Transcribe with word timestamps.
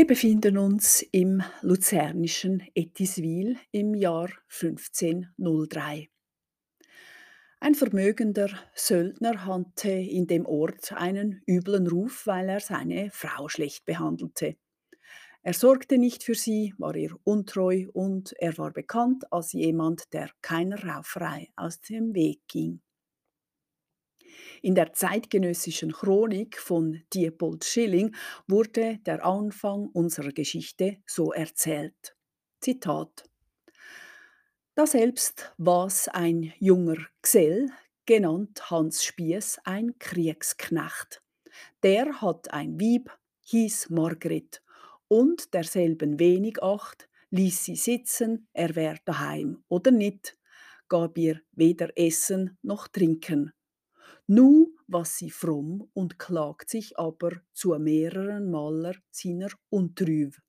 Wir 0.00 0.06
befinden 0.06 0.56
uns 0.56 1.02
im 1.12 1.42
luzernischen 1.60 2.66
Ettiswil 2.74 3.58
im 3.70 3.94
Jahr 3.94 4.30
1503. 4.48 6.08
Ein 7.60 7.74
vermögender 7.74 8.48
Söldner 8.74 9.44
hatte 9.44 9.90
in 9.90 10.26
dem 10.26 10.46
Ort 10.46 10.94
einen 10.94 11.42
üblen 11.46 11.86
Ruf, 11.86 12.26
weil 12.26 12.48
er 12.48 12.60
seine 12.60 13.10
Frau 13.12 13.50
schlecht 13.50 13.84
behandelte. 13.84 14.56
Er 15.42 15.52
sorgte 15.52 15.98
nicht 15.98 16.22
für 16.22 16.34
sie, 16.34 16.72
war 16.78 16.96
ihr 16.96 17.14
untreu 17.24 17.86
und 17.92 18.32
er 18.38 18.56
war 18.56 18.72
bekannt 18.72 19.30
als 19.30 19.52
jemand, 19.52 20.14
der 20.14 20.30
keiner 20.40 20.82
Rauferei 20.82 21.50
aus 21.56 21.82
dem 21.82 22.14
Weg 22.14 22.40
ging. 22.48 22.80
In 24.62 24.74
der 24.74 24.92
zeitgenössischen 24.92 25.92
Chronik 25.92 26.58
von 26.58 27.02
Diepold 27.12 27.64
Schilling 27.64 28.14
wurde 28.46 28.98
der 29.06 29.24
Anfang 29.24 29.86
unserer 29.92 30.32
Geschichte 30.32 30.98
so 31.06 31.32
erzählt. 31.32 32.16
Zitat 32.60 33.24
Daselbst 34.74 35.52
war's 35.58 36.08
ein 36.08 36.52
junger 36.58 36.96
Gesell, 37.22 37.70
genannt 38.06 38.70
Hans 38.70 39.04
Spies, 39.04 39.58
ein 39.64 39.98
Kriegsknecht. 39.98 41.22
Der 41.82 42.20
hat 42.20 42.52
ein 42.52 42.80
Wieb, 42.80 43.10
hieß 43.42 43.90
Margret, 43.90 44.62
und 45.08 45.52
derselben 45.54 46.18
wenig 46.18 46.62
acht, 46.62 47.08
ließ 47.30 47.64
sie 47.64 47.76
sitzen, 47.76 48.48
er 48.52 48.74
wär 48.76 48.96
daheim 49.04 49.62
oder 49.68 49.90
nit, 49.90 50.36
gab 50.88 51.18
ihr 51.18 51.40
weder 51.52 51.90
Essen 51.96 52.58
noch 52.62 52.88
Trinken. 52.88 53.52
Nu 54.32 54.76
was 54.86 55.18
sie 55.18 55.30
fromm 55.30 55.90
und 55.92 56.20
klagt 56.20 56.70
sich 56.70 56.96
aber 56.96 57.32
zu 57.52 57.76
mehreren 57.80 58.48
Maler 58.48 58.94
seiner 59.10 59.48
Untrüv. 59.70 60.40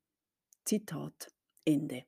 Zitat 0.66 1.32
Ende. 1.66 2.04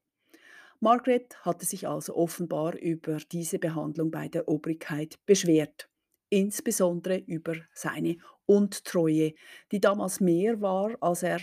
Margaret 0.79 1.35
hatte 1.43 1.65
sich 1.65 1.87
also 1.87 2.15
offenbar 2.15 2.75
über 2.75 3.17
diese 3.31 3.57
Behandlung 3.57 4.11
bei 4.11 4.27
der 4.27 4.47
Obrigkeit 4.47 5.15
beschwert, 5.25 5.89
insbesondere 6.29 7.17
über 7.17 7.55
seine 7.73 8.17
Untreue, 8.45 9.33
die 9.71 9.79
damals 9.81 10.19
mehr 10.19 10.61
war, 10.61 10.95
als, 11.01 11.23
er, 11.23 11.41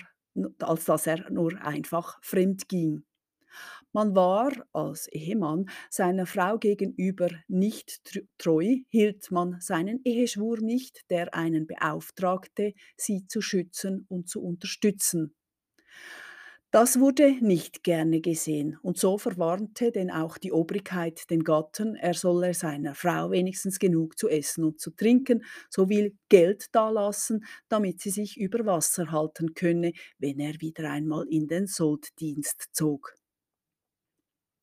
als 0.60 0.84
dass 0.84 1.08
er 1.08 1.28
nur 1.32 1.60
einfach 1.60 2.22
fremd 2.22 2.68
ging. 2.68 3.02
Man 3.92 4.16
war 4.16 4.52
als 4.72 5.06
Ehemann 5.08 5.68
seiner 5.90 6.26
Frau 6.26 6.58
gegenüber 6.58 7.28
nicht 7.48 8.02
treu, 8.38 8.78
hielt 8.88 9.30
man 9.30 9.60
seinen 9.60 10.00
Eheschwur 10.04 10.58
nicht, 10.60 11.08
der 11.10 11.34
einen 11.34 11.66
beauftragte, 11.68 12.74
sie 12.96 13.26
zu 13.28 13.40
schützen 13.40 14.06
und 14.08 14.28
zu 14.28 14.42
unterstützen. 14.42 15.34
Das 16.72 17.00
wurde 17.00 17.32
nicht 17.44 17.82
gerne 17.82 18.20
gesehen, 18.20 18.78
und 18.82 18.96
so 18.96 19.18
verwarnte 19.18 19.90
denn 19.90 20.10
auch 20.10 20.38
die 20.38 20.52
Obrigkeit 20.52 21.28
den 21.30 21.42
Gatten, 21.42 21.96
er 21.96 22.14
solle 22.14 22.54
seiner 22.54 22.94
Frau 22.94 23.30
wenigstens 23.32 23.78
genug 23.80 24.16
zu 24.18 24.28
essen 24.28 24.62
und 24.64 24.80
zu 24.80 24.90
trinken 24.92 25.44
sowie 25.68 26.16
Geld 26.28 26.66
dalassen, 26.74 27.44
damit 27.68 28.00
sie 28.00 28.10
sich 28.10 28.36
über 28.38 28.66
Wasser 28.66 29.10
halten 29.10 29.54
könne, 29.54 29.92
wenn 30.18 30.38
er 30.38 30.60
wieder 30.60 30.88
einmal 30.90 31.26
in 31.28 31.48
den 31.48 31.66
Solddienst 31.66 32.68
zog. 32.72 33.19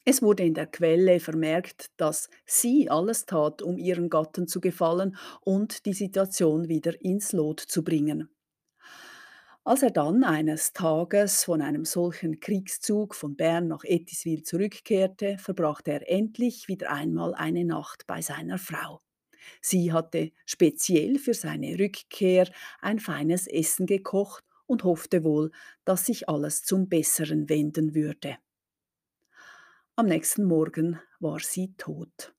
Es 0.09 0.21
wurde 0.21 0.43
in 0.43 0.53
der 0.53 0.67
Quelle 0.67 1.19
vermerkt, 1.19 1.91
dass 1.97 2.29
sie 2.45 2.89
alles 2.89 3.25
tat, 3.25 3.61
um 3.61 3.77
ihren 3.77 4.09
Gatten 4.09 4.47
zu 4.47 4.61
gefallen 4.61 5.17
und 5.41 5.85
die 5.85 5.91
Situation 5.91 6.69
wieder 6.69 6.93
ins 7.01 7.33
Lot 7.33 7.59
zu 7.59 7.83
bringen. 7.83 8.29
Als 9.65 9.83
er 9.83 9.91
dann 9.91 10.23
eines 10.23 10.71
Tages 10.71 11.43
von 11.43 11.61
einem 11.61 11.83
solchen 11.83 12.39
Kriegszug 12.39 13.15
von 13.15 13.35
Bern 13.35 13.67
nach 13.67 13.83
Ettiswil 13.83 14.43
zurückkehrte, 14.43 15.37
verbrachte 15.39 15.91
er 15.91 16.09
endlich 16.09 16.69
wieder 16.69 16.89
einmal 16.89 17.35
eine 17.35 17.65
Nacht 17.65 18.07
bei 18.07 18.21
seiner 18.21 18.59
Frau. 18.59 19.01
Sie 19.59 19.91
hatte 19.91 20.31
speziell 20.45 21.19
für 21.19 21.33
seine 21.33 21.77
Rückkehr 21.77 22.49
ein 22.79 22.99
feines 22.99 23.45
Essen 23.45 23.85
gekocht 23.85 24.45
und 24.67 24.85
hoffte 24.85 25.25
wohl, 25.25 25.51
dass 25.83 26.05
sich 26.05 26.29
alles 26.29 26.63
zum 26.63 26.87
Besseren 26.87 27.49
wenden 27.49 27.93
würde. 27.93 28.37
Am 29.99 30.05
nächsten 30.05 30.43
Morgen 30.43 30.99
war 31.19 31.39
sie 31.39 31.73
tot. 31.75 32.31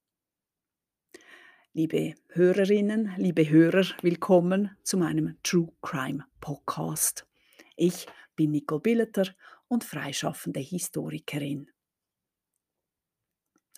Liebe 1.73 2.15
Hörerinnen, 2.29 3.15
liebe 3.17 3.51
Hörer, 3.51 3.85
willkommen 4.01 4.77
zu 4.85 4.97
meinem 4.97 5.37
True 5.43 5.73
Crime 5.83 6.25
Podcast. 6.41 7.27
Ich 7.75 8.07
bin 8.37 8.53
Nicole 8.53 8.81
Billeter 8.81 9.35
und 9.67 9.83
freischaffende 9.83 10.61
Historikerin. 10.61 11.69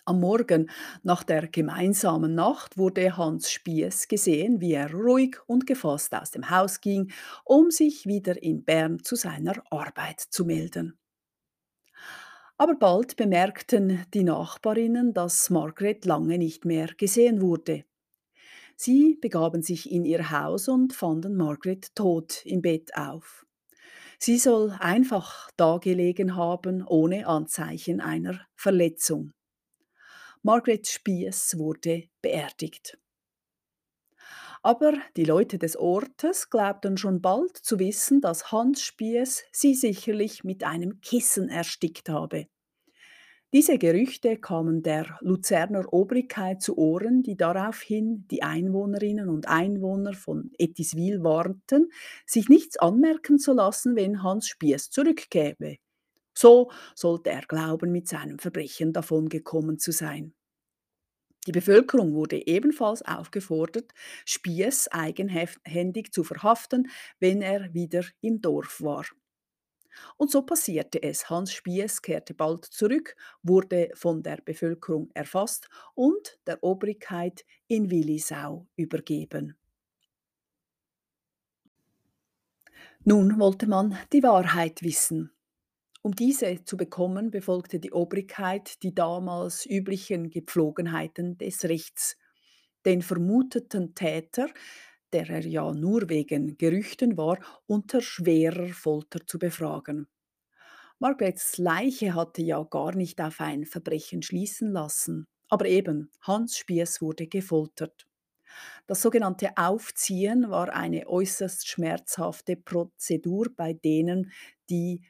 Am 0.05 0.19
Morgen 0.19 0.69
nach 1.01 1.23
der 1.23 1.47
gemeinsamen 1.47 2.35
Nacht 2.35 2.77
wurde 2.77 3.17
Hans 3.17 3.51
Spies 3.51 4.07
gesehen, 4.07 4.61
wie 4.61 4.73
er 4.73 4.93
ruhig 4.93 5.37
und 5.47 5.65
gefasst 5.65 6.13
aus 6.13 6.29
dem 6.29 6.51
Haus 6.51 6.81
ging, 6.81 7.11
um 7.45 7.71
sich 7.71 8.05
wieder 8.05 8.43
in 8.43 8.63
Bern 8.63 9.03
zu 9.03 9.15
seiner 9.15 9.55
Arbeit 9.71 10.19
zu 10.19 10.45
melden. 10.45 11.00
Aber 12.61 12.75
bald 12.75 13.15
bemerkten 13.15 14.05
die 14.13 14.23
Nachbarinnen, 14.23 15.15
dass 15.15 15.49
Margaret 15.49 16.05
lange 16.05 16.37
nicht 16.37 16.63
mehr 16.63 16.89
gesehen 16.95 17.41
wurde. 17.41 17.85
Sie 18.75 19.17
begaben 19.19 19.63
sich 19.63 19.91
in 19.91 20.05
ihr 20.05 20.29
Haus 20.29 20.67
und 20.67 20.93
fanden 20.93 21.35
Margaret 21.35 21.95
tot 21.95 22.45
im 22.45 22.61
Bett 22.61 22.95
auf. 22.95 23.47
Sie 24.19 24.37
soll 24.37 24.77
einfach 24.79 25.49
dagelegen 25.57 26.35
haben, 26.35 26.85
ohne 26.85 27.25
Anzeichen 27.25 27.99
einer 27.99 28.45
Verletzung. 28.53 29.31
Margaret 30.43 30.85
Spies 30.85 31.57
wurde 31.57 32.09
beerdigt. 32.21 32.99
Aber 34.63 34.93
die 35.17 35.23
Leute 35.23 35.57
des 35.57 35.75
Ortes 35.75 36.49
glaubten 36.49 36.95
schon 36.97 37.21
bald 37.21 37.57
zu 37.57 37.79
wissen, 37.79 38.21
dass 38.21 38.51
Hans 38.51 38.83
Spies 38.83 39.43
sie 39.51 39.73
sicherlich 39.73 40.43
mit 40.43 40.63
einem 40.63 41.01
Kissen 41.01 41.49
erstickt 41.49 42.09
habe. 42.09 42.47
Diese 43.53 43.77
Gerüchte 43.77 44.37
kamen 44.37 44.81
der 44.81 45.17
Luzerner 45.19 45.91
Obrigkeit 45.91 46.61
zu 46.61 46.77
Ohren, 46.77 47.21
die 47.21 47.35
daraufhin 47.35 48.25
die 48.29 48.43
Einwohnerinnen 48.43 49.27
und 49.27 49.49
Einwohner 49.49 50.13
von 50.13 50.51
Ettiswil 50.57 51.21
warnten, 51.21 51.91
sich 52.25 52.47
nichts 52.47 52.77
anmerken 52.77 53.39
zu 53.39 53.51
lassen, 53.51 53.97
wenn 53.97 54.23
Hans 54.23 54.47
Spies 54.47 54.89
zurückkäme. 54.89 55.77
So 56.33 56.71
sollte 56.95 57.31
er 57.31 57.41
glauben, 57.41 57.91
mit 57.91 58.07
seinem 58.07 58.39
Verbrechen 58.39 58.93
davongekommen 58.93 59.79
zu 59.79 59.91
sein. 59.91 60.33
Die 61.47 61.51
Bevölkerung 61.51 62.13
wurde 62.13 62.45
ebenfalls 62.47 63.01
aufgefordert, 63.03 63.93
Spies 64.25 64.87
eigenhändig 64.87 66.11
zu 66.11 66.23
verhaften, 66.23 66.89
wenn 67.19 67.41
er 67.41 67.73
wieder 67.73 68.03
im 68.21 68.41
Dorf 68.41 68.81
war. 68.81 69.05
Und 70.17 70.31
so 70.31 70.41
passierte 70.43 71.01
es. 71.03 71.29
Hans 71.29 71.51
Spies 71.53 72.01
kehrte 72.01 72.33
bald 72.33 72.65
zurück, 72.65 73.15
wurde 73.43 73.89
von 73.93 74.23
der 74.23 74.37
Bevölkerung 74.37 75.09
erfasst 75.13 75.67
und 75.95 76.39
der 76.47 76.63
Obrigkeit 76.63 77.45
in 77.67 77.89
Willisau 77.89 78.67
übergeben. 78.75 79.57
Nun 83.03 83.39
wollte 83.39 83.67
man 83.67 83.95
die 84.11 84.23
Wahrheit 84.23 84.81
wissen. 84.81 85.31
Um 86.03 86.15
diese 86.15 86.63
zu 86.63 86.77
bekommen, 86.77 87.29
befolgte 87.31 87.79
die 87.79 87.91
Obrigkeit 87.91 88.81
die 88.83 88.93
damals 88.93 89.65
üblichen 89.65 90.29
Gepflogenheiten 90.29 91.37
des 91.37 91.63
Rechts. 91.65 92.17
Den 92.85 93.01
vermuteten 93.03 93.93
Täter, 93.93 94.49
der 95.13 95.29
er 95.29 95.45
ja 95.45 95.71
nur 95.73 96.09
wegen 96.09 96.57
Gerüchten 96.57 97.17
war, 97.17 97.37
unter 97.67 98.01
schwerer 98.01 98.69
Folter 98.69 99.25
zu 99.27 99.37
befragen. 99.37 100.07
Margarets 100.99 101.57
Leiche 101.57 102.15
hatte 102.15 102.41
ja 102.43 102.63
gar 102.63 102.95
nicht 102.95 103.19
auf 103.21 103.41
ein 103.41 103.65
Verbrechen 103.65 104.21
schließen 104.21 104.71
lassen, 104.71 105.27
aber 105.49 105.65
eben, 105.65 106.11
Hans 106.21 106.57
Spies 106.57 107.01
wurde 107.01 107.27
gefoltert. 107.27 108.07
Das 108.87 109.01
sogenannte 109.01 109.51
Aufziehen 109.57 110.49
war 110.49 110.73
eine 110.73 111.07
äußerst 111.07 111.67
schmerzhafte 111.67 112.55
Prozedur 112.55 113.47
bei 113.55 113.73
denen, 113.73 114.31
die 114.69 115.03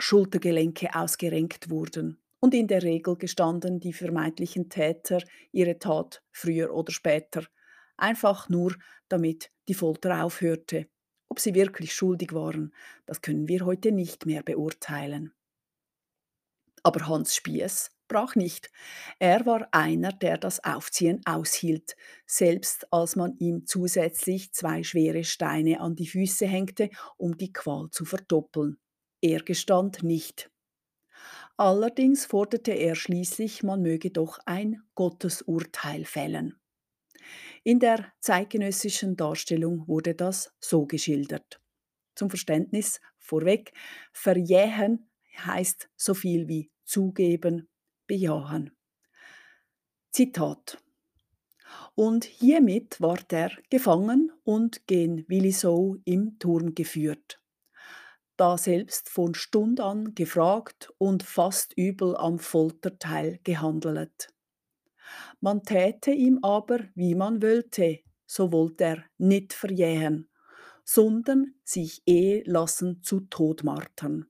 Schultergelenke 0.00 0.94
ausgerenkt 0.94 1.70
wurden. 1.70 2.22
Und 2.40 2.54
in 2.54 2.66
der 2.66 2.82
Regel 2.82 3.16
gestanden 3.16 3.80
die 3.80 3.92
vermeintlichen 3.92 4.70
Täter 4.70 5.22
ihre 5.52 5.78
Tat 5.78 6.22
früher 6.32 6.72
oder 6.72 6.90
später, 6.90 7.44
einfach 7.96 8.48
nur 8.48 8.74
damit 9.08 9.50
die 9.68 9.74
Folter 9.74 10.24
aufhörte. 10.24 10.88
Ob 11.28 11.38
sie 11.38 11.54
wirklich 11.54 11.92
schuldig 11.94 12.32
waren, 12.32 12.74
das 13.06 13.20
können 13.20 13.46
wir 13.46 13.64
heute 13.64 13.92
nicht 13.92 14.26
mehr 14.26 14.42
beurteilen. 14.42 15.32
Aber 16.82 17.06
Hans 17.06 17.34
Spies 17.34 17.90
brach 18.08 18.34
nicht. 18.34 18.70
Er 19.18 19.46
war 19.46 19.68
einer, 19.70 20.12
der 20.12 20.38
das 20.38 20.64
Aufziehen 20.64 21.20
aushielt, 21.26 21.94
selbst 22.26 22.92
als 22.92 23.16
man 23.16 23.36
ihm 23.38 23.66
zusätzlich 23.66 24.52
zwei 24.52 24.82
schwere 24.82 25.24
Steine 25.24 25.80
an 25.80 25.94
die 25.94 26.08
Füße 26.08 26.46
hängte, 26.46 26.90
um 27.16 27.36
die 27.36 27.52
Qual 27.52 27.90
zu 27.90 28.04
verdoppeln. 28.04 28.78
Er 29.20 29.42
gestand 29.42 30.02
nicht. 30.02 30.50
Allerdings 31.56 32.24
forderte 32.24 32.72
er 32.72 32.94
schließlich, 32.94 33.62
man 33.62 33.82
möge 33.82 34.10
doch 34.10 34.38
ein 34.46 34.82
Gottesurteil 34.94 36.04
fällen. 36.04 36.58
In 37.64 37.78
der 37.78 38.12
zeitgenössischen 38.20 39.16
Darstellung 39.16 39.86
wurde 39.86 40.14
das 40.14 40.54
so 40.58 40.86
geschildert. 40.86 41.60
Zum 42.14 42.30
Verständnis 42.30 43.00
vorweg, 43.18 43.72
verjähen 44.12 45.10
heißt 45.36 45.90
so 45.96 46.14
viel 46.14 46.48
wie 46.48 46.70
zugeben, 46.84 47.68
bejahen. 48.06 48.70
Zitat. 50.10 50.82
Und 51.94 52.24
hiermit 52.24 53.00
ward 53.00 53.32
er 53.32 53.50
gefangen 53.68 54.32
und 54.44 54.86
gen 54.86 55.24
Willisau 55.28 55.96
im 56.04 56.38
Turm 56.38 56.74
geführt. 56.74 57.39
Da 58.40 58.56
selbst 58.56 59.10
von 59.10 59.34
Stund 59.34 59.80
an 59.80 60.14
gefragt 60.14 60.90
und 60.96 61.22
fast 61.22 61.74
übel 61.76 62.16
am 62.16 62.38
Folterteil 62.38 63.38
gehandelt. 63.44 64.28
Man 65.42 65.62
täte 65.62 66.12
ihm 66.12 66.38
aber, 66.40 66.78
wie 66.94 67.14
man 67.14 67.42
wollte, 67.42 67.98
so 68.24 68.50
wollte 68.50 68.84
er 68.84 69.04
nicht 69.18 69.52
verjähen, 69.52 70.30
sondern 70.84 71.52
sich 71.64 72.00
eh 72.06 72.42
lassen 72.46 73.02
zu 73.02 73.20
Tod 73.20 73.62
martern. 73.62 74.24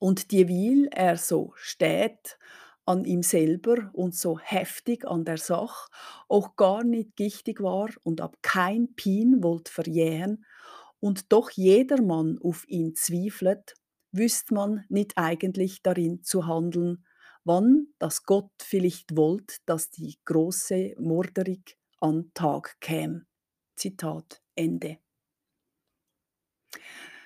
Und 0.00 0.32
dieweil 0.32 0.88
er 0.90 1.16
so 1.16 1.52
steht 1.54 2.40
an 2.86 3.04
ihm 3.04 3.22
selber 3.22 3.88
und 3.92 4.16
so 4.16 4.40
heftig 4.40 5.06
an 5.06 5.24
der 5.24 5.38
Sach, 5.38 5.90
auch 6.28 6.56
gar 6.56 6.82
nicht 6.82 7.14
gichtig 7.14 7.62
war 7.62 7.90
und 8.02 8.20
ab 8.20 8.38
kein 8.42 8.96
Pin 8.96 9.44
wollt 9.44 9.68
verjähen, 9.68 10.44
und 11.04 11.32
doch 11.34 11.50
jedermann 11.50 12.38
auf 12.42 12.66
ihn 12.66 12.94
zweiflet, 12.94 13.74
wüsst 14.10 14.50
man 14.52 14.86
nicht 14.88 15.18
eigentlich 15.18 15.82
darin 15.82 16.22
zu 16.22 16.46
handeln, 16.46 17.04
wann 17.44 17.88
das 17.98 18.22
Gott 18.22 18.50
vielleicht 18.62 19.14
wollt, 19.14 19.58
dass 19.68 19.90
die 19.90 20.16
große 20.24 20.94
Morderig 20.98 21.76
an 22.00 22.30
Tag 22.32 22.80
käm. 22.80 23.26
Zitat 23.76 24.40
Ende. 24.54 24.96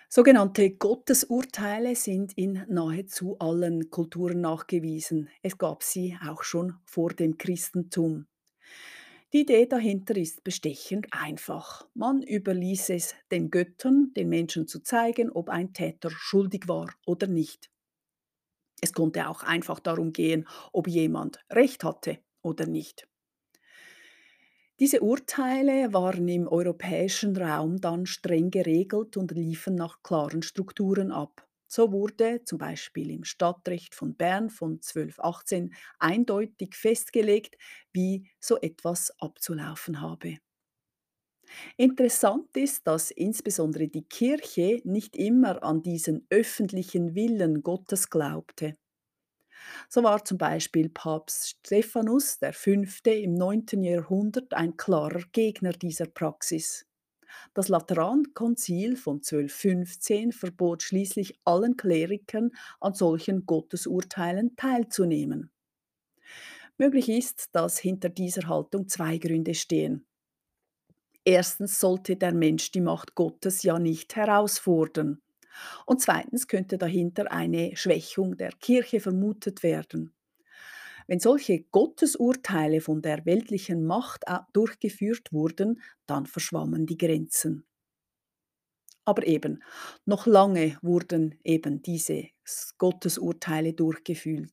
Sogenannte 0.09 0.71
Gottesurteile 0.71 1.95
sind 1.95 2.33
in 2.37 2.65
nahezu 2.69 3.39
allen 3.39 3.91
Kulturen 3.91 4.41
nachgewiesen. 4.41 5.29
Es 5.41 5.57
gab 5.57 5.85
sie 5.85 6.19
auch 6.27 6.43
schon 6.43 6.75
vor 6.85 7.11
dem 7.11 7.39
Christentum. 7.39 8.27
Die 9.33 9.41
Idee 9.41 9.65
dahinter 9.65 10.19
ist 10.19 10.45
bestechend 10.45 11.07
einfach. 11.13 11.89
Man 11.95 12.23
überließ 12.23 12.91
es 12.91 13.15
den 13.31 13.51
Göttern, 13.51 14.13
den 14.15 14.29
Menschen 14.29 14.67
zu 14.67 14.81
zeigen, 14.83 15.31
ob 15.31 15.49
ein 15.49 15.73
Täter 15.73 16.11
schuldig 16.11 16.69
war 16.69 16.93
oder 17.07 17.27
nicht. 17.27 17.71
Es 18.81 18.93
konnte 18.93 19.29
auch 19.29 19.45
einfach 19.45 19.79
darum 19.79 20.13
gehen, 20.13 20.49
ob 20.73 20.89
jemand 20.89 21.39
Recht 21.49 21.85
hatte 21.85 22.19
oder 22.43 22.67
nicht. 22.67 23.07
Diese 24.81 25.03
Urteile 25.03 25.93
waren 25.93 26.27
im 26.27 26.49
europäischen 26.49 27.37
Raum 27.37 27.81
dann 27.81 28.07
streng 28.07 28.51
geregelt 28.51 29.17
und 29.17 29.31
liefen 29.31 29.77
nach 29.77 30.03
klaren 30.03 30.43
Strukturen 30.43 31.13
ab. 31.13 31.48
So 31.69 31.93
wurde 31.93 32.43
zum 32.45 32.59
Beispiel 32.59 33.11
im 33.11 33.25
Stadtrecht 33.25 33.95
von 33.95 34.17
Bern 34.17 34.51
von 34.51 34.81
1218 34.81 35.75
eindeutig 35.99 36.75
festgelegt, 36.75 37.57
wie 37.93 38.29
so 38.41 38.59
etwas 38.61 39.13
abzulaufen 39.21 40.01
habe. 40.01 40.39
Interessant 41.79 42.55
ist, 42.59 42.87
dass 42.87 43.11
insbesondere 43.11 43.89
die 43.89 44.03
Kirche 44.05 44.81
nicht 44.85 45.17
immer 45.17 45.63
an 45.63 45.83
diesen 45.83 46.27
öffentlichen 46.31 47.15
Willen 47.15 47.63
Gottes 47.63 48.11
glaubte. 48.11 48.75
So 49.89 50.03
war 50.03 50.25
zum 50.25 50.39
Beispiel 50.39 50.89
Papst 50.89 51.59
Stephanus 51.67 52.39
V. 52.53 52.71
im 53.11 53.35
9. 53.35 53.83
Jahrhundert 53.83 54.55
ein 54.55 54.77
klarer 54.79 55.23
Gegner 55.33 55.73
dieser 55.73 56.07
Praxis. 56.07 56.87
Das 57.55 57.69
Laterankonzil 57.69 58.97
von 58.97 59.17
1215 59.17 60.33
verbot 60.33 60.83
schließlich 60.83 61.39
allen 61.45 61.77
Klerikern 61.77 62.51
an 62.81 62.95
solchen 62.95 63.47
Gottesurteilen 63.47 64.57
teilzunehmen. 64.57 65.51
Möglich 66.79 67.09
ist, 67.09 67.49
dass 67.53 67.79
hinter 67.79 68.09
dieser 68.09 68.49
Haltung 68.49 68.89
zwei 68.89 69.19
Gründe 69.19 69.55
stehen. 69.55 70.07
Erstens 71.25 71.81
sollte 71.81 72.17
der 72.17 72.33
Mensch 72.33 72.71
die 72.71 72.81
Macht 72.81 73.15
Gottes 73.15 73.63
ja 73.63 73.79
nicht 73.79 74.17
herausfordern. 74.17 75.21
Und 75.87 76.01
zweitens 76.01 76.47
könnte 76.47 76.79
dahinter 76.79 77.31
eine 77.33 77.77
Schwächung 77.77 78.37
der 78.37 78.53
Kirche 78.53 79.01
vermutet 79.01 79.63
werden. 79.63 80.15
Wenn 81.09 81.19
solche 81.19 81.63
Gottesurteile 81.65 82.81
von 82.81 83.03
der 83.03 83.25
weltlichen 83.27 83.85
Macht 83.85 84.25
durchgeführt 84.53 85.33
wurden, 85.33 85.81
dann 86.07 86.27
verschwammen 86.27 86.87
die 86.87 86.99
Grenzen. 86.99 87.67
Aber 89.07 89.27
eben, 89.27 89.65
noch 90.05 90.27
lange 90.27 90.77
wurden 90.83 91.41
eben 91.43 91.81
diese 91.81 92.29
Gottesurteile 92.77 93.73
durchgeführt. 93.73 94.53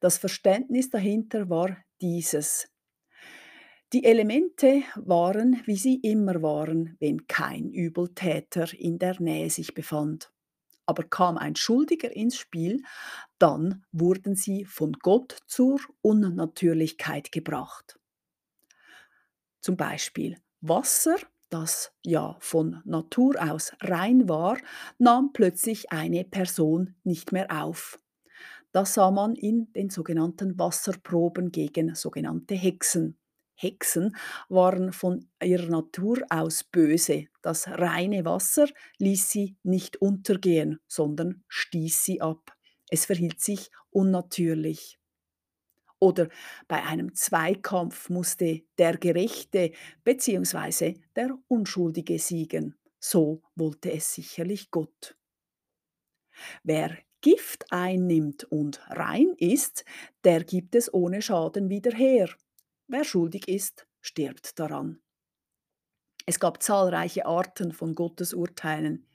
Das 0.00 0.18
Verständnis 0.18 0.90
dahinter 0.90 1.48
war 1.48 1.78
dieses. 2.02 2.68
Die 3.94 4.04
Elemente 4.04 4.82
waren, 4.94 5.62
wie 5.64 5.76
sie 5.76 5.96
immer 5.96 6.42
waren, 6.42 6.96
wenn 7.00 7.26
kein 7.26 7.70
Übeltäter 7.70 8.72
in 8.78 8.98
der 8.98 9.20
Nähe 9.20 9.48
sich 9.48 9.72
befand. 9.72 10.30
Aber 10.84 11.04
kam 11.04 11.38
ein 11.38 11.56
Schuldiger 11.56 12.14
ins 12.14 12.36
Spiel, 12.36 12.82
dann 13.40 13.84
wurden 13.90 14.36
sie 14.36 14.64
von 14.64 14.92
Gott 14.92 15.38
zur 15.46 15.80
Unnatürlichkeit 16.02 17.32
gebracht. 17.32 17.98
Zum 19.60 19.76
Beispiel 19.76 20.36
Wasser, 20.60 21.16
das 21.48 21.92
ja 22.04 22.36
von 22.40 22.80
Natur 22.84 23.36
aus 23.40 23.72
rein 23.80 24.28
war, 24.28 24.58
nahm 24.98 25.32
plötzlich 25.32 25.90
eine 25.90 26.24
Person 26.24 26.94
nicht 27.02 27.32
mehr 27.32 27.64
auf. 27.64 27.98
Das 28.72 28.94
sah 28.94 29.10
man 29.10 29.34
in 29.34 29.72
den 29.72 29.90
sogenannten 29.90 30.58
Wasserproben 30.58 31.50
gegen 31.50 31.94
sogenannte 31.94 32.54
Hexen. 32.54 33.18
Hexen 33.54 34.16
waren 34.48 34.92
von 34.92 35.28
ihrer 35.42 35.66
Natur 35.66 36.20
aus 36.30 36.64
böse. 36.64 37.26
Das 37.42 37.68
reine 37.68 38.24
Wasser 38.24 38.68
ließ 38.98 39.28
sie 39.30 39.56
nicht 39.62 40.00
untergehen, 40.00 40.78
sondern 40.86 41.42
stieß 41.48 42.04
sie 42.04 42.20
ab. 42.20 42.56
Es 42.90 43.06
verhielt 43.06 43.40
sich 43.40 43.70
unnatürlich. 43.90 44.98
Oder 46.00 46.28
bei 46.66 46.82
einem 46.82 47.14
Zweikampf 47.14 48.08
musste 48.08 48.62
der 48.78 48.96
Gerechte 48.96 49.72
bzw. 50.02 50.94
der 51.14 51.38
Unschuldige 51.48 52.18
siegen. 52.18 52.76
So 52.98 53.42
wollte 53.54 53.92
es 53.92 54.12
sicherlich 54.14 54.70
Gott. 54.70 55.16
Wer 56.62 56.96
Gift 57.20 57.70
einnimmt 57.70 58.44
und 58.44 58.80
rein 58.88 59.34
ist, 59.36 59.84
der 60.24 60.42
gibt 60.42 60.74
es 60.74 60.92
ohne 60.92 61.20
Schaden 61.20 61.68
wieder 61.68 61.94
her. 61.94 62.30
Wer 62.88 63.04
schuldig 63.04 63.46
ist, 63.46 63.86
stirbt 64.00 64.58
daran. 64.58 65.00
Es 66.24 66.40
gab 66.40 66.62
zahlreiche 66.62 67.26
Arten 67.26 67.72
von 67.72 67.94
Gottes 67.94 68.32
Urteilen. 68.32 69.06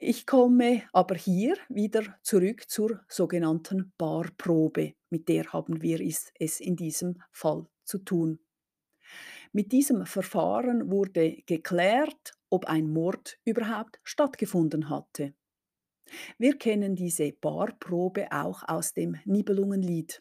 Ich 0.00 0.26
komme 0.26 0.82
aber 0.92 1.16
hier 1.16 1.56
wieder 1.68 2.18
zurück 2.22 2.70
zur 2.70 3.00
sogenannten 3.08 3.92
Barprobe. 3.98 4.94
Mit 5.10 5.28
der 5.28 5.52
haben 5.52 5.82
wir 5.82 6.00
es 6.00 6.60
in 6.60 6.76
diesem 6.76 7.20
Fall 7.32 7.66
zu 7.82 7.98
tun. 7.98 8.38
Mit 9.52 9.72
diesem 9.72 10.06
Verfahren 10.06 10.88
wurde 10.88 11.42
geklärt, 11.46 12.38
ob 12.48 12.66
ein 12.66 12.88
Mord 12.88 13.40
überhaupt 13.44 13.98
stattgefunden 14.04 14.88
hatte. 14.88 15.34
Wir 16.38 16.56
kennen 16.56 16.94
diese 16.94 17.32
Barprobe 17.32 18.30
auch 18.30 18.62
aus 18.68 18.94
dem 18.94 19.16
Nibelungenlied. 19.24 20.20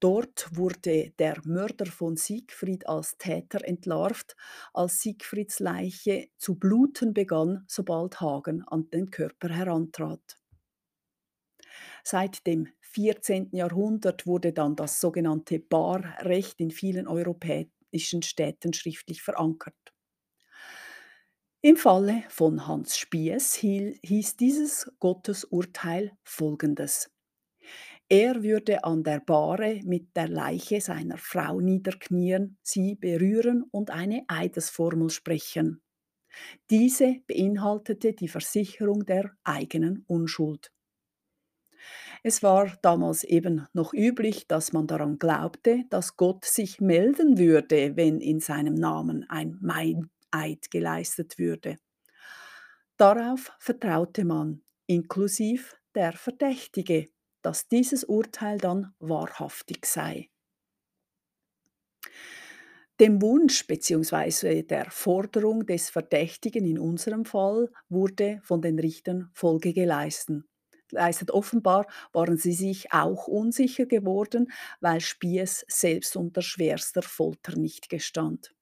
Dort 0.00 0.48
wurde 0.56 1.10
der 1.18 1.40
Mörder 1.44 1.86
von 1.86 2.16
Siegfried 2.16 2.86
als 2.88 3.16
Täter 3.18 3.64
entlarvt, 3.64 4.36
als 4.72 5.00
Siegfrieds 5.00 5.60
Leiche 5.60 6.28
zu 6.36 6.56
bluten 6.56 7.14
begann, 7.14 7.64
sobald 7.68 8.20
Hagen 8.20 8.62
an 8.62 8.90
den 8.90 9.10
Körper 9.10 9.48
herantrat. 9.48 10.38
Seit 12.04 12.46
dem 12.46 12.68
14. 12.80 13.50
Jahrhundert 13.52 14.26
wurde 14.26 14.52
dann 14.52 14.76
das 14.76 15.00
sogenannte 15.00 15.58
Barrecht 15.58 16.60
in 16.60 16.70
vielen 16.70 17.06
europäischen 17.08 18.22
Städten 18.22 18.72
schriftlich 18.72 19.22
verankert. 19.22 19.74
Im 21.62 21.76
Falle 21.76 22.22
von 22.28 22.66
Hans 22.68 22.96
Spies 22.96 23.54
hieß 23.54 24.36
dieses 24.36 24.90
Gottesurteil 25.00 26.12
folgendes. 26.22 27.10
Er 28.08 28.42
würde 28.42 28.82
an 28.82 29.04
der 29.04 29.20
Bahre 29.20 29.80
mit 29.84 30.16
der 30.16 30.28
Leiche 30.28 30.80
seiner 30.80 31.18
Frau 31.18 31.60
niederknien, 31.60 32.58
sie 32.62 32.96
berühren 32.96 33.64
und 33.70 33.90
eine 33.90 34.24
Eidesformel 34.28 35.10
sprechen. 35.10 35.82
Diese 36.70 37.20
beinhaltete 37.26 38.12
die 38.12 38.28
Versicherung 38.28 39.06
der 39.06 39.32
eigenen 39.44 40.04
Unschuld. 40.08 40.72
Es 42.22 42.42
war 42.42 42.76
damals 42.82 43.24
eben 43.24 43.66
noch 43.72 43.92
üblich, 43.94 44.46
dass 44.48 44.72
man 44.72 44.86
daran 44.86 45.18
glaubte, 45.18 45.84
dass 45.90 46.16
Gott 46.16 46.44
sich 46.44 46.80
melden 46.80 47.38
würde, 47.38 47.96
wenn 47.96 48.20
in 48.20 48.40
seinem 48.40 48.74
Namen 48.74 49.24
ein 49.28 49.58
Meineid 49.60 50.70
geleistet 50.70 51.38
würde. 51.38 51.78
Darauf 52.98 53.52
vertraute 53.58 54.24
man, 54.26 54.62
inklusive 54.86 55.76
der 55.94 56.12
Verdächtige, 56.12 57.08
dass 57.46 57.68
dieses 57.68 58.02
Urteil 58.02 58.58
dann 58.58 58.92
wahrhaftig 58.98 59.86
sei. 59.86 60.30
Dem 62.98 63.22
Wunsch 63.22 63.68
bzw. 63.68 64.64
der 64.64 64.90
Forderung 64.90 65.64
des 65.64 65.88
Verdächtigen 65.90 66.64
in 66.64 66.76
unserem 66.76 67.24
Fall 67.24 67.70
wurde 67.88 68.40
von 68.42 68.60
den 68.62 68.80
Richtern 68.80 69.30
Folge 69.32 69.72
geleistet. 69.72 70.42
Offenbar 71.30 71.86
waren 72.12 72.36
sie 72.36 72.52
sich 72.52 72.92
auch 72.92 73.28
unsicher 73.28 73.86
geworden, 73.86 74.50
weil 74.80 75.00
Spies 75.00 75.64
selbst 75.68 76.16
unter 76.16 76.42
schwerster 76.42 77.02
Folter 77.02 77.56
nicht 77.56 77.88
gestand. 77.88 78.56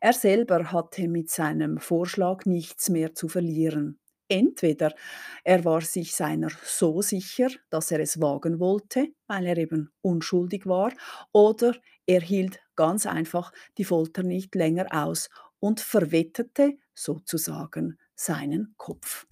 Er 0.00 0.12
selber 0.12 0.70
hatte 0.70 1.08
mit 1.08 1.28
seinem 1.28 1.78
Vorschlag 1.78 2.44
nichts 2.44 2.88
mehr 2.88 3.16
zu 3.16 3.26
verlieren. 3.26 3.98
Entweder 4.30 4.94
er 5.42 5.64
war 5.64 5.80
sich 5.80 6.14
seiner 6.14 6.50
so 6.64 7.02
sicher, 7.02 7.48
dass 7.68 7.90
er 7.90 7.98
es 7.98 8.20
wagen 8.20 8.60
wollte, 8.60 9.08
weil 9.26 9.44
er 9.44 9.58
eben 9.58 9.90
unschuldig 10.02 10.66
war, 10.66 10.92
oder 11.32 11.74
er 12.06 12.20
hielt 12.20 12.60
ganz 12.76 13.06
einfach 13.06 13.52
die 13.76 13.84
Folter 13.84 14.22
nicht 14.22 14.54
länger 14.54 14.86
aus 14.92 15.30
und 15.58 15.80
verwetterte 15.80 16.78
sozusagen 16.94 17.98
seinen 18.14 18.74
Kopf. 18.76 19.26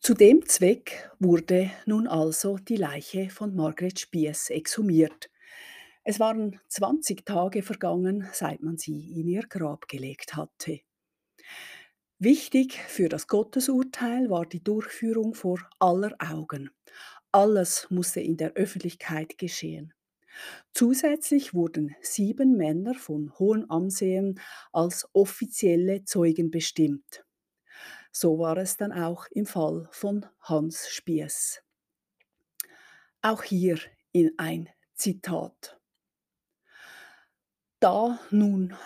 Zu 0.00 0.14
dem 0.14 0.44
Zweck 0.46 1.12
wurde 1.20 1.70
nun 1.86 2.08
also 2.08 2.56
die 2.58 2.76
Leiche 2.76 3.30
von 3.30 3.54
Margaret 3.54 4.00
Spies 4.00 4.50
exhumiert. 4.50 5.30
Es 6.02 6.18
waren 6.18 6.58
20 6.66 7.24
Tage 7.24 7.62
vergangen, 7.62 8.28
seit 8.32 8.62
man 8.62 8.78
sie 8.78 9.20
in 9.20 9.28
ihr 9.28 9.44
Grab 9.44 9.86
gelegt 9.86 10.34
hatte. 10.34 10.80
Wichtig 12.24 12.74
für 12.74 13.08
das 13.08 13.26
Gottesurteil 13.26 14.30
war 14.30 14.46
die 14.46 14.62
Durchführung 14.62 15.34
vor 15.34 15.58
aller 15.80 16.14
Augen. 16.20 16.70
Alles 17.32 17.88
musste 17.90 18.20
in 18.20 18.36
der 18.36 18.52
Öffentlichkeit 18.52 19.38
geschehen. 19.38 19.92
Zusätzlich 20.72 21.52
wurden 21.52 21.96
sieben 22.00 22.56
Männer 22.56 22.94
von 22.94 23.36
hohem 23.40 23.68
Ansehen 23.68 24.40
als 24.72 25.08
offizielle 25.12 26.04
Zeugen 26.04 26.52
bestimmt. 26.52 27.24
So 28.12 28.38
war 28.38 28.56
es 28.56 28.76
dann 28.76 28.92
auch 28.92 29.26
im 29.32 29.44
Fall 29.44 29.88
von 29.90 30.24
Hans 30.42 30.90
Spies. 30.90 31.60
Auch 33.20 33.42
hier 33.42 33.80
in 34.12 34.30
ein 34.36 34.68
Zitat. 34.94 35.76
Da 37.80 38.20
nun 38.30 38.76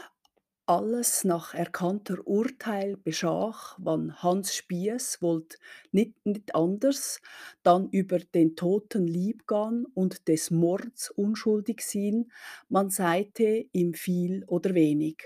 alles 0.66 1.24
nach 1.24 1.54
erkannter 1.54 2.26
Urteil 2.26 2.96
beschach, 2.96 3.76
wann 3.80 4.22
Hans 4.22 4.54
Spies 4.54 5.22
wollt 5.22 5.58
nicht, 5.92 6.14
nicht 6.26 6.54
anders, 6.54 7.20
dann 7.62 7.88
über 7.90 8.18
den 8.18 8.56
Toten 8.56 9.06
liebgan 9.06 9.86
und 9.94 10.28
des 10.28 10.50
Mords 10.50 11.10
unschuldig 11.10 11.80
sein, 11.82 12.30
man 12.68 12.90
seite 12.90 13.64
ihm 13.72 13.94
viel 13.94 14.44
oder 14.46 14.74
wenig. 14.74 15.24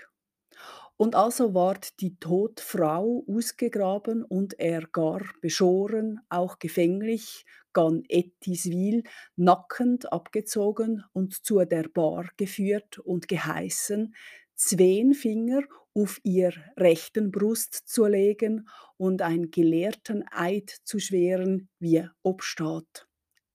Und 0.97 1.15
also 1.15 1.55
ward 1.55 2.01
die 2.01 2.17
Todfrau 2.19 3.25
ausgegraben 3.27 4.23
und 4.23 4.59
er 4.61 4.83
gar 4.87 5.23
beschoren, 5.41 6.21
auch 6.29 6.59
gefänglich, 6.59 7.47
gan 7.73 8.03
Etiswil, 8.09 9.05
nackend 9.37 10.13
abgezogen 10.13 11.05
und 11.13 11.33
zu 11.45 11.65
der 11.65 11.89
Bar 11.89 12.29
geführt 12.37 12.99
und 12.99 13.29
geheißen, 13.29 14.15
zween 14.61 15.15
Finger 15.15 15.63
auf 15.95 16.21
ihr 16.23 16.53
rechten 16.77 17.31
Brust 17.31 17.75
zu 17.87 18.07
legen 18.07 18.69
und 18.97 19.23
ein 19.23 19.51
gelehrten 19.51 20.25
Eid 20.31 20.71
zu 20.85 20.99
schweren, 20.99 21.69
wie 21.79 22.07
obstaat. 22.23 23.09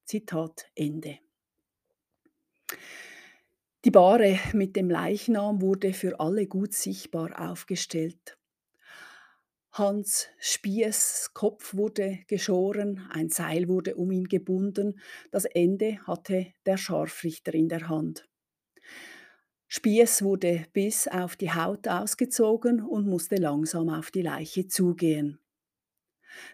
Zitat 0.06 0.70
Ende. 0.76 1.20
Die 3.86 3.92
Bahre 3.92 4.40
mit 4.54 4.76
dem 4.76 4.90
Leichnam 4.90 5.62
wurde 5.62 5.94
für 5.94 6.20
alle 6.20 6.48
gut 6.48 6.74
sichtbar 6.74 7.52
aufgestellt. 7.52 8.38
Hans 9.72 10.28
Spies 10.40 11.30
Kopf 11.34 11.76
wurde 11.76 12.20
geschoren, 12.28 13.08
ein 13.12 13.30
Seil 13.30 13.68
wurde 13.68 13.96
um 13.96 14.10
ihn 14.12 14.26
gebunden, 14.26 15.00
das 15.32 15.46
Ende 15.46 16.00
hatte 16.08 16.48
der 16.66 16.78
Scharfrichter 16.78 17.54
in 17.54 17.70
der 17.70 17.90
Hand. 17.90 18.28
Spies 19.77 20.24
wurde 20.24 20.67
bis 20.72 21.05
auf 21.05 21.36
die 21.36 21.51
Haut 21.51 21.86
ausgezogen 21.89 22.82
und 22.82 23.08
musste 23.08 23.36
langsam 23.36 23.89
auf 23.89 24.10
die 24.10 24.22
Leiche 24.22 24.70
zugehen. 24.70 25.38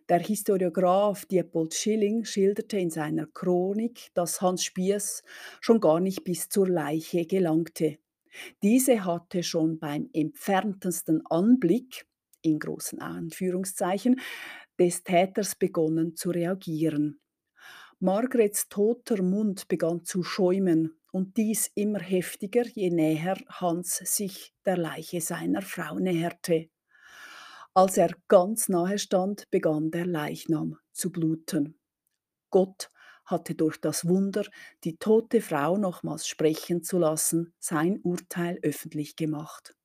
Der 0.09 0.17
Historiograph 0.17 1.25
Diepold 1.25 1.75
Schilling 1.75 2.25
schilderte 2.25 2.79
in 2.79 2.89
seiner 2.89 3.27
Chronik, 3.27 4.09
dass 4.15 4.41
Hans 4.41 4.63
Spies 4.63 5.21
schon 5.59 5.79
gar 5.79 5.99
nicht 5.99 6.23
bis 6.23 6.49
zur 6.49 6.67
Leiche 6.67 7.27
gelangte. 7.27 7.99
Diese 8.63 9.05
hatte 9.05 9.43
schon 9.43 9.77
beim 9.77 10.09
entferntesten 10.13 11.23
Anblick, 11.27 12.07
in 12.41 12.57
großen 12.57 13.01
Anführungszeichen, 13.01 14.19
des 14.79 15.03
Täters 15.03 15.53
begonnen 15.53 16.15
zu 16.15 16.31
reagieren. 16.31 17.19
Margarets 17.99 18.67
toter 18.67 19.21
Mund 19.21 19.67
begann 19.67 20.05
zu 20.05 20.23
schäumen 20.23 20.95
und 21.11 21.37
dies 21.37 21.69
immer 21.75 21.99
heftiger, 21.99 22.65
je 22.65 22.89
näher 22.89 23.37
Hans 23.49 23.97
sich 23.97 24.53
der 24.65 24.77
Leiche 24.77 25.21
seiner 25.21 25.61
Frau 25.61 25.99
näherte. 25.99 26.69
Als 27.73 27.97
er 27.97 28.11
ganz 28.27 28.67
nahe 28.69 28.97
stand, 28.99 29.49
begann 29.49 29.91
der 29.91 30.05
Leichnam 30.05 30.77
zu 30.91 31.11
bluten. 31.11 31.79
Gott 32.49 32.91
hatte 33.25 33.55
durch 33.55 33.79
das 33.79 34.07
Wunder, 34.07 34.45
die 34.83 34.97
tote 34.97 35.41
Frau 35.41 35.77
nochmals 35.77 36.27
sprechen 36.27 36.83
zu 36.83 36.99
lassen, 36.99 37.53
sein 37.59 37.99
Urteil 38.01 38.59
öffentlich 38.61 39.15
gemacht. 39.15 39.75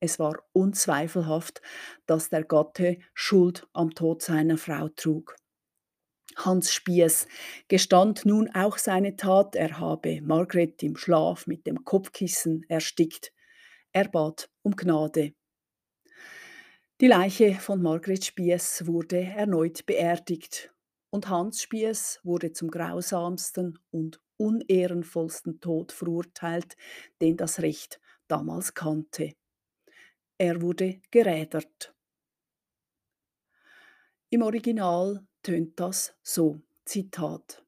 Es 0.00 0.18
war 0.18 0.36
unzweifelhaft, 0.52 1.62
dass 2.06 2.28
der 2.28 2.44
Gatte 2.44 2.98
Schuld 3.14 3.68
am 3.72 3.90
Tod 3.90 4.22
seiner 4.22 4.58
Frau 4.58 4.88
trug. 4.88 5.36
Hans 6.36 6.72
Spies 6.72 7.26
gestand 7.68 8.24
nun 8.24 8.48
auch 8.54 8.78
seine 8.78 9.16
Tat, 9.16 9.54
er 9.56 9.78
habe 9.78 10.20
Margret 10.22 10.82
im 10.82 10.96
Schlaf 10.96 11.46
mit 11.46 11.66
dem 11.66 11.84
Kopfkissen 11.84 12.64
erstickt. 12.68 13.32
Er 13.92 14.08
bat 14.08 14.50
um 14.62 14.74
Gnade. 14.74 15.34
Die 17.00 17.08
Leiche 17.08 17.54
von 17.54 17.82
Margret 17.82 18.24
Spies 18.24 18.86
wurde 18.86 19.22
erneut 19.22 19.84
beerdigt 19.86 20.72
und 21.10 21.28
Hans 21.28 21.62
Spies 21.62 22.20
wurde 22.22 22.52
zum 22.52 22.70
grausamsten 22.70 23.78
und 23.90 24.20
unehrenvollsten 24.36 25.60
Tod 25.60 25.92
verurteilt, 25.92 26.76
den 27.20 27.36
das 27.36 27.60
Recht 27.60 28.00
damals 28.28 28.74
kannte. 28.74 29.32
Er 30.38 30.62
wurde 30.62 31.00
gerädert. 31.10 31.94
Im 34.30 34.42
Original 34.42 35.26
tönt 35.42 35.78
das 35.80 36.14
so, 36.22 36.60
Zitat. 36.84 37.64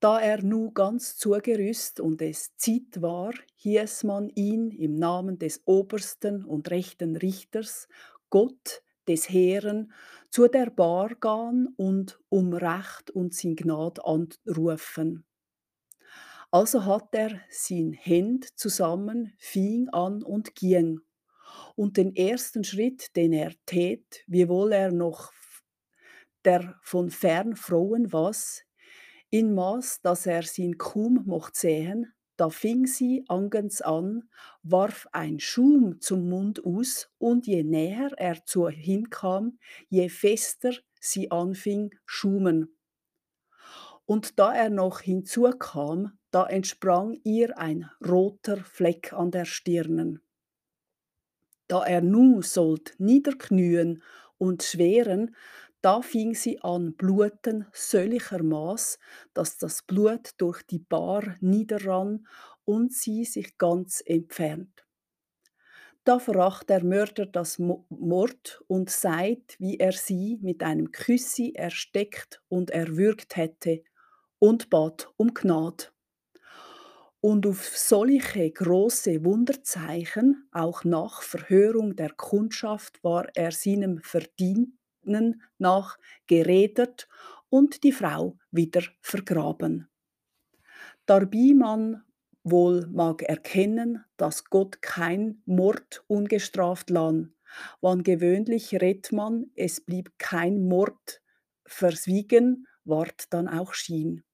Da 0.00 0.20
er 0.20 0.42
nu 0.42 0.72
ganz 0.72 1.16
zugerüst 1.16 2.00
und 2.00 2.20
es 2.20 2.54
Zeit 2.56 3.00
war, 3.00 3.32
hieß 3.56 4.04
man 4.04 4.28
ihn 4.28 4.70
im 4.70 4.94
Namen 4.94 5.38
des 5.38 5.62
obersten 5.64 6.44
und 6.44 6.70
rechten 6.70 7.16
Richters, 7.16 7.88
Gott 8.28 8.82
des 9.08 9.30
Heeren, 9.30 9.92
zu 10.30 10.48
der 10.48 10.70
Bar 10.70 11.14
gehen 11.14 11.68
und 11.76 12.20
um 12.28 12.52
Recht 12.52 13.10
und 13.10 13.34
sein 13.34 13.56
Gnad 13.56 14.04
anrufen. 14.04 15.24
Also 16.50 16.84
hat 16.84 17.08
er 17.12 17.40
sein 17.50 17.92
Händ 17.92 18.58
zusammen, 18.58 19.32
fing 19.38 19.88
an 19.90 20.22
und 20.22 20.54
ging. 20.54 21.00
Und 21.74 21.96
den 21.96 22.14
ersten 22.14 22.64
Schritt, 22.64 23.16
den 23.16 23.32
er 23.32 23.52
tät, 23.66 24.24
wiewohl 24.26 24.72
er 24.72 24.92
noch 24.92 25.32
der 26.46 26.78
von 26.82 27.10
fern 27.10 27.56
Frauen 27.56 28.12
was, 28.12 28.62
in 29.30 29.54
Maß, 29.54 30.00
dass 30.02 30.26
er 30.26 30.42
sin 30.42 30.78
kaum 30.78 31.22
mocht 31.26 31.56
sehen, 31.56 32.12
da 32.36 32.50
fing 32.50 32.86
sie 32.86 33.24
angens 33.28 33.80
an, 33.80 34.28
warf 34.62 35.08
ein 35.12 35.40
Schum 35.40 36.00
zum 36.00 36.28
Mund 36.28 36.64
aus, 36.64 37.10
und 37.18 37.46
je 37.46 37.64
näher 37.64 38.12
er 38.16 38.44
zu 38.44 38.68
hinkam, 38.68 39.58
je 39.88 40.08
fester 40.08 40.72
sie 41.00 41.30
anfing 41.30 41.90
schumen. 42.04 42.76
Und 44.04 44.38
da 44.38 44.54
er 44.54 44.70
noch 44.70 45.00
hinzukam, 45.00 46.12
da 46.30 46.46
entsprang 46.46 47.18
ihr 47.24 47.58
ein 47.58 47.90
roter 48.06 48.58
Fleck 48.58 49.12
an 49.12 49.30
der 49.30 49.46
Stirnen. 49.46 50.20
Da 51.68 51.84
er 51.84 52.02
nu 52.02 52.42
sollt 52.42 52.94
niederknien 52.98 54.02
und 54.38 54.62
schweren, 54.62 55.34
da 55.86 56.02
fing 56.02 56.34
sie 56.34 56.58
an 56.62 56.96
bluten 56.96 57.66
solchermaß, 57.72 58.98
dass 59.34 59.56
das 59.56 59.84
Blut 59.84 60.30
durch 60.36 60.64
die 60.64 60.80
Bar 60.80 61.36
niederrann 61.40 62.26
und 62.64 62.92
sie 62.92 63.24
sich 63.24 63.56
ganz 63.56 64.02
entfernt. 64.04 64.84
Da 66.02 66.18
verracht 66.18 66.70
der 66.70 66.82
Mörder 66.82 67.24
das 67.24 67.60
Mord 67.60 68.64
und 68.66 68.90
seid, 68.90 69.54
wie 69.60 69.76
er 69.76 69.92
sie 69.92 70.40
mit 70.42 70.64
einem 70.64 70.90
Küssi 70.90 71.52
ersteckt 71.54 72.42
und 72.48 72.70
erwürgt 72.70 73.36
hätte, 73.36 73.84
und 74.40 74.70
bat 74.70 75.08
um 75.16 75.34
Gnad. 75.34 75.92
Und 77.20 77.46
auf 77.46 77.64
solche 77.64 78.50
große 78.50 79.24
Wunderzeichen, 79.24 80.48
auch 80.50 80.82
nach 80.82 81.22
Verhörung 81.22 81.94
der 81.94 82.10
Kundschaft, 82.10 83.04
war 83.04 83.28
er 83.36 83.52
seinem 83.52 84.02
Verdienen 85.06 85.42
nach 85.58 85.98
geredet 86.26 87.08
und 87.48 87.84
die 87.84 87.92
Frau 87.92 88.36
wieder 88.50 88.82
vergraben. 89.00 89.88
Darby 91.06 91.54
man 91.54 92.02
wohl 92.42 92.86
mag 92.88 93.22
erkennen, 93.22 94.04
dass 94.16 94.44
Gott 94.44 94.82
kein 94.82 95.42
Mord 95.46 96.04
ungestraft 96.08 96.90
lan, 96.90 97.34
wann 97.80 98.02
gewöhnlich 98.02 98.74
redt 98.80 99.12
man, 99.12 99.46
es 99.54 99.80
blieb 99.80 100.12
kein 100.18 100.66
Mord 100.66 101.22
verswiegen, 101.64 102.66
ward 102.84 103.32
dann 103.32 103.48
auch 103.48 103.74
schien. 103.74 104.24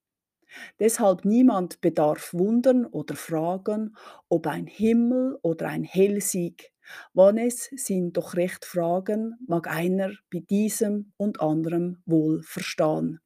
Deshalb 0.79 1.25
niemand 1.25 1.81
bedarf 1.81 2.35
wundern 2.35 2.85
oder 2.85 3.17
fragen, 3.17 3.97
ob 4.29 4.47
ein 4.47 4.67
Himmel 4.67 5.38
oder 5.43 5.69
ein 5.69 5.85
Hellsieg. 5.85 6.72
Wann 7.15 7.39
es 7.39 7.71
sind 7.77 8.17
doch 8.17 8.35
recht 8.35 8.65
Fragen, 8.65 9.37
mag 9.47 9.69
einer 9.69 10.13
bei 10.33 10.41
diesem 10.41 11.13
und 11.17 11.41
anderem 11.41 12.03
wohl 12.07 12.43
verstehen. 12.43 13.21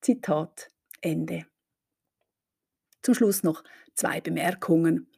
Zitat 0.00 0.70
Ende. 1.00 1.46
Zum 3.02 3.14
Schluss 3.14 3.42
noch 3.42 3.64
zwei 3.94 4.20
Bemerkungen. 4.20 5.08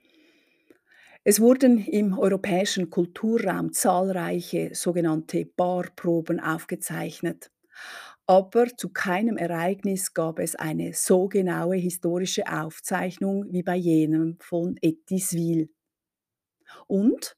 Es 1.24 1.40
wurden 1.40 1.78
im 1.78 2.18
europäischen 2.18 2.90
Kulturraum 2.90 3.72
zahlreiche 3.72 4.74
sogenannte 4.74 5.44
Barproben 5.44 6.38
aufgezeichnet 6.38 7.50
aber 8.28 8.66
zu 8.76 8.88
keinem 8.88 9.36
Ereignis 9.36 10.12
gab 10.12 10.40
es 10.40 10.56
eine 10.56 10.92
so 10.94 11.28
genaue 11.28 11.76
historische 11.76 12.44
Aufzeichnung 12.52 13.52
wie 13.52 13.62
bei 13.62 13.76
jenem 13.76 14.36
von 14.40 14.76
Etiswil. 14.82 15.70
Und 16.86 17.36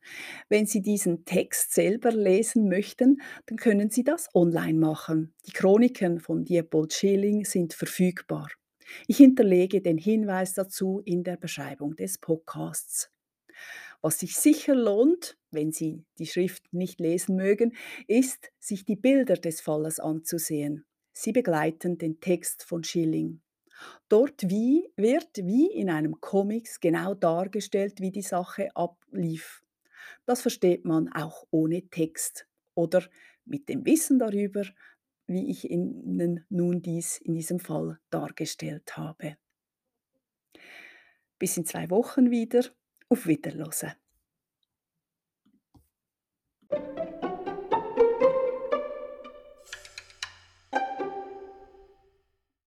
wenn 0.49 0.67
Sie 0.67 0.83
diesen 0.83 1.25
Text 1.25 1.73
selber 1.73 2.13
lesen 2.13 2.69
möchten, 2.69 3.21
dann 3.47 3.59
können 3.59 3.91
Sie 3.91 4.05
das 4.05 4.29
online 4.35 4.79
machen. 4.79 5.35
Die 5.47 5.53
Chroniken 5.53 6.21
von 6.21 6.45
Diepold 6.45 6.93
Schilling 6.93 7.45
sind 7.45 7.75
verfügbar. 7.75 8.49
Ich 9.07 9.19
hinterlege 9.19 9.81
den 9.81 9.99
Hinweis 9.99 10.55
dazu 10.55 11.01
in 11.05 11.25
der 11.25 11.37
Beschreibung 11.37 11.97
des 11.97 12.19
Podcasts. 12.19 13.11
Was 14.01 14.21
sich 14.21 14.37
sicher 14.37 14.75
lohnt, 14.75 15.37
wenn 15.51 15.73
Sie 15.73 16.05
die 16.19 16.27
Schrift 16.27 16.73
nicht 16.73 17.01
lesen 17.01 17.37
mögen, 17.37 17.75
ist, 18.07 18.51
sich 18.59 18.85
die 18.85 18.97
Bilder 18.97 19.35
des 19.35 19.61
Falles 19.61 19.99
anzusehen. 19.99 20.85
Sie 21.13 21.33
begleiten 21.33 21.99
den 21.99 22.21
Text 22.21 22.63
von 22.63 22.85
Schilling. 22.85 23.41
Dort 24.09 24.49
wie, 24.49 24.91
wird 24.97 25.37
wie 25.37 25.71
in 25.71 25.91
einem 25.91 26.21
Comics 26.21 26.81
genau 26.81 27.15
dargestellt, 27.15 28.01
wie 28.01 28.11
die 28.11 28.23
Sache 28.23 28.75
ablief. 28.75 29.63
Das 30.27 30.43
versteht 30.43 30.85
man 30.85 31.13
auch 31.13 31.47
ohne 31.51 31.89
Text 31.89 32.47
oder 32.75 33.03
mit 33.45 33.69
dem 33.69 33.85
Wissen 33.85 34.19
darüber, 34.19 34.65
wie 35.27 35.51
ich 35.51 35.71
Ihnen 35.71 36.45
nun 36.49 36.83
dies 36.83 37.19
in 37.19 37.35
diesem 37.35 37.61
Fall 37.61 37.99
dargestellt 38.11 38.97
habe. 38.97 39.37
Bis 41.39 41.57
in 41.57 41.67
zwei 41.67 41.89
Wochen 41.91 42.31
wieder. 42.31 42.65
Auf 43.11 43.27
Wiederhören. 43.27 43.93